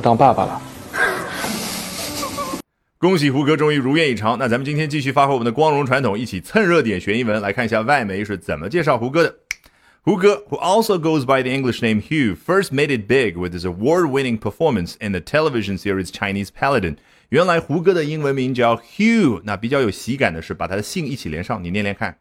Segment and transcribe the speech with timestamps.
[0.00, 0.60] 当爸爸了。
[2.98, 4.38] 恭喜胡歌终于如愿以偿。
[4.38, 9.34] 那咱们今天继续发挥我们的光荣传统，一起蹭热点学英文，来看一下外媒是怎么介绍胡歌的。
[10.02, 14.94] 胡歌，who also goes by the English name Hugh, first made it big with his award-winning performance
[14.98, 16.96] in the television series Chinese Paladin。
[17.28, 22.16] 原来胡歌的英文名叫 Hugh，那比较有喜感的是把他的姓一起连上，你念连看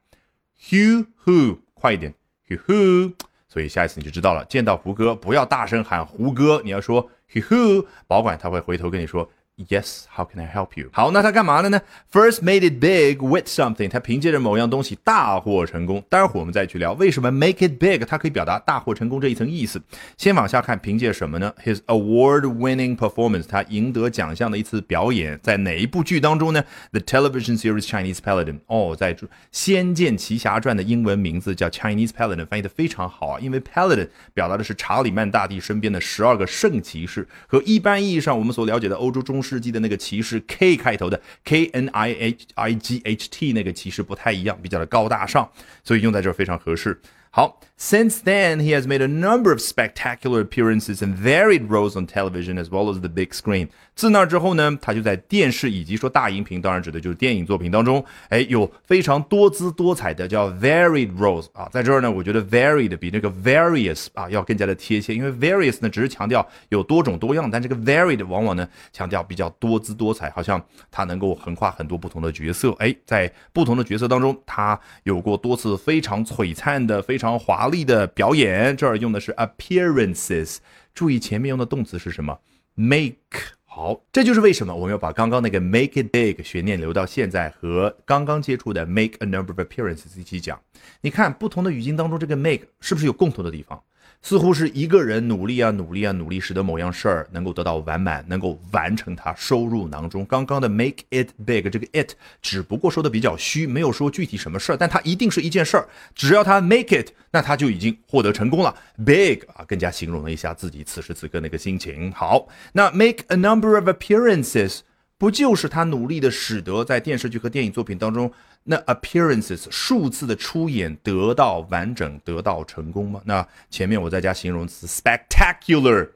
[0.62, 2.14] ，Hugh Who，快一点
[2.48, 3.14] ，Hugh。
[3.48, 9.30] 所以下一次你就知道了，见到胡歌不要大声喊胡歌，你要说嘿呵保管他会回头跟你说。
[9.68, 10.88] Yes, how can I help you？
[10.94, 11.82] 好，那他干嘛了呢
[12.14, 16.02] ？First made it big with something，他凭借着某样东西大获成功。
[16.08, 19.82] 待会儿我们再去聊为什么 make it big，它可以表达大获成功这一层意思。
[20.18, 26.64] 先往下看，凭借什么呢？His award-winning performance，他赢得奖项的一次表演，在哪一部剧当中呢
[26.94, 28.60] ？The television series Chinese Paladin。
[28.68, 29.14] 哦，在
[29.52, 39.44] 《仙剑奇侠传》的英文名字叫 Chinese Paladin，翻译的非常好啊，因为 Paladin 表达的是查理曼大帝身边的十二个圣骑士，和一般意义上我们所了解的欧洲中。
[39.50, 45.50] 世纪的那个骑士 K 开头的 K N I H I G H T 那个骑士不太一样，比较的高大上，
[45.84, 47.00] 所以用在这非常合适。
[47.32, 52.70] 好，Since then he has made a number of spectacular appearances and varied roles on television as
[52.70, 53.68] well as the big screen。
[53.94, 61.70] 自那之后呢，他就在电视以及说大荧屏，当然指的就是电影作品当中，哎，有非常多姿多彩的叫 varied roles 啊。
[61.72, 72.72] 在这儿呢，我觉得 varied 比那个 various 啊要更加的贴切，因为 various 呢只是强调有多种多样，但这个 varied 往往呢强调比较多姿多彩，好像他能够横跨很多不同的角色。
[72.80, 77.19] 哎，在不同的角色当中，他有过多次非常璀璨的非。
[77.20, 80.60] 非常华丽的表演，这儿用的是 appearances，
[80.94, 82.40] 注意前面用的动词是什么
[82.76, 83.58] ？make。
[83.66, 90.58] 好，这就是为什么我们要把刚刚那个 make it big 悬念留到现在和刚刚接触的 make a number of appearances 一起讲。
[91.02, 93.84] 你看不同的语境当中，这个 make 是不是有共同的地方？
[94.22, 100.26] 似乎是一个人努力啊，努力啊，努力，使得某样事儿能够得到完满，能够完成它，收入囊中。
[100.26, 105.88] 刚刚的 make it big，这个 it 只不过说的比较虚，没有说具体什么事儿，但它一定是一件事儿。
[106.14, 108.76] 只要他 make it，那他就已经获得成功了。
[109.06, 112.12] big 啊，更加形容了一下自己此时此刻那个心情。
[112.12, 114.80] 好，那 make a number of appearances。
[115.20, 118.32] 不就是他努力的使得在电视剧和电影作品当中
[118.64, 123.22] 那 appearances 数次的出演得到完整得到成功吗？
[123.26, 126.10] 那前面我再加形容词 spectacular，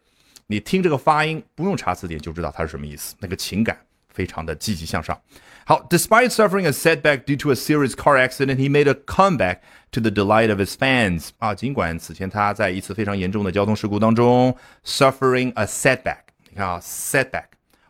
[0.47, 3.78] 你听这个发音不用查词典就知道它是什么意思，那个情感
[4.08, 5.19] 非常的积极向上。
[5.66, 9.59] 好，despite suffering a setback due to a serious car accident, he made a comeback
[9.92, 11.30] to the delight of his fans。
[11.40, 14.56] 啊，尽管此前他在一次非常严重的交通事故当中
[14.86, 16.19] suffering a setback，
[16.50, 17.46] 你看啊 setback。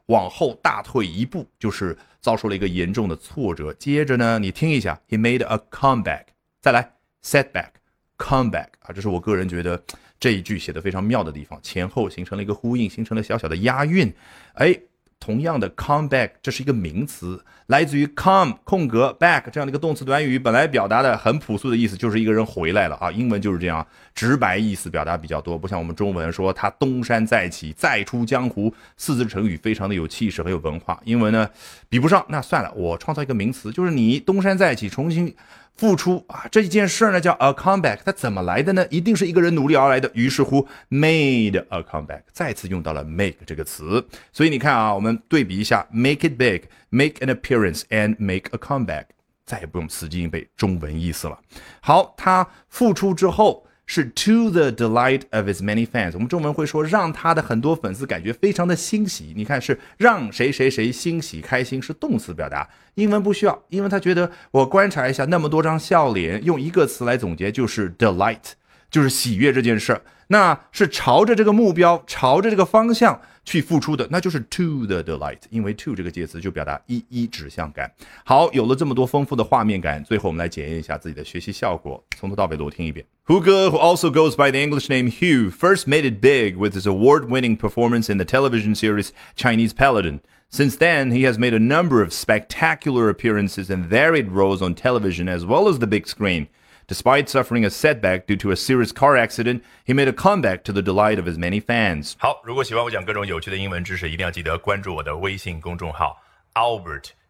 [0.07, 3.73] 往后大退一步，就是遭受了一个严重的挫折。
[3.73, 6.25] 接着呢，你听一下，He made a comeback。
[6.61, 6.93] 再来
[7.23, 9.83] ，setback，comeback 啊，这是我个人觉得
[10.19, 14.13] 这一句写的非常妙的地方，前后形成了一个呼应，形成了小小的押韵。
[14.53, 14.79] 哎。
[15.23, 23.09] 同样的，comeback 这是一个名词，来自于 come 空格 back 这样的一个动词短语，本来表达的很朴素的意思就是一个人回来了啊。
[23.09, 30.99] 英文就是这样，直白意思表达比较多，不像我们中文说他东山再起，再出江湖，四字成语非常的有气势，很有文化。
[31.05, 31.49] 英文呢
[31.87, 35.33] 比不上，那算了，我创造一个名词，就是你东山再起，重新。
[35.75, 38.85] 付出啊，这一件事呢叫 a comeback，它怎么来的呢？
[38.89, 40.09] 一定是一个人努力而来的。
[40.13, 44.05] 于是乎，made a comeback，再次用到了 make 这个词。
[44.31, 49.05] 所以你看啊，我们对比一下，make it big，make an appearance and make a comeback，
[49.45, 51.39] 再也不用死记硬背中文意思了。
[51.81, 53.65] 好，他付出之后。
[53.85, 59.33] 是 to the delight of his many fans，我们中文会说让他的很多粉丝感觉非常的欣喜。
[59.35, 68.53] 你看是让谁谁谁欣喜开心是动词表达，英文不需要，因为他觉得我观察一下那么多张笑脸，用一个词来总结就是 delight，
[68.89, 70.01] 就是喜悦这件事儿。
[70.27, 75.38] 那是朝着这个目标，朝着这个方向去付出的，那就是 to the delight。
[75.50, 77.90] 因为 to 这个介词就表达一一指向感。
[78.24, 82.02] 好，有了这么多丰富的画面感，最后我们来检验一下自己的学习效果。
[82.16, 83.04] 从头到尾，我听一遍。
[83.26, 87.58] Hugo, who also goes by the English name Hugh, first made it big with his award-winning
[87.58, 90.20] performance in the television series Chinese Paladin.
[90.50, 95.28] Since then, he has made a number of spectacular appearances and varied roles on television
[95.28, 96.48] as well as the big screen.
[96.86, 100.72] Despite suffering a setback due to a serious car accident, he made a comeback to
[100.72, 102.14] the delight of his many fans.
[102.18, 106.22] 好，如果喜欢我讲各种有趣的英文知识，一定要记得关注我的微信公众号
[106.54, 107.10] Albert